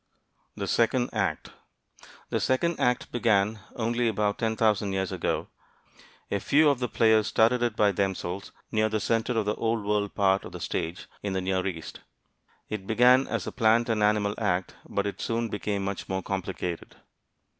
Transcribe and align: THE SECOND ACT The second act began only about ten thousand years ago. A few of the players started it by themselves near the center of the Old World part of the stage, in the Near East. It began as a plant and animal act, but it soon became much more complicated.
THE 0.55 0.67
SECOND 0.67 1.11
ACT 1.13 1.51
The 2.31 2.39
second 2.39 2.79
act 2.79 3.11
began 3.11 3.59
only 3.75 4.07
about 4.07 4.39
ten 4.39 4.55
thousand 4.55 4.93
years 4.93 5.11
ago. 5.11 5.49
A 6.31 6.39
few 6.39 6.69
of 6.71 6.79
the 6.79 6.87
players 6.89 7.27
started 7.27 7.61
it 7.61 7.75
by 7.75 7.91
themselves 7.91 8.51
near 8.71 8.89
the 8.89 8.99
center 8.99 9.37
of 9.37 9.45
the 9.45 9.53
Old 9.53 9.85
World 9.85 10.15
part 10.15 10.43
of 10.43 10.53
the 10.53 10.59
stage, 10.59 11.05
in 11.21 11.33
the 11.33 11.41
Near 11.41 11.67
East. 11.67 11.99
It 12.67 12.87
began 12.87 13.27
as 13.27 13.45
a 13.45 13.51
plant 13.51 13.89
and 13.89 14.01
animal 14.01 14.33
act, 14.39 14.75
but 14.89 15.05
it 15.05 15.21
soon 15.21 15.49
became 15.49 15.83
much 15.85 16.09
more 16.09 16.23
complicated. 16.23 16.95